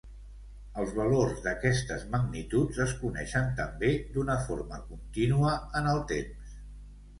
Els 0.83 0.93
valors 0.99 1.43
d'aquestes 1.47 2.05
magnituds 2.15 2.81
es 2.87 2.95
coneixen 3.03 3.53
també 3.61 3.93
d'una 4.17 4.41
forma 4.49 4.83
contínua 4.89 5.55
en 5.83 5.95
el 5.95 6.05
temps. 6.17 6.61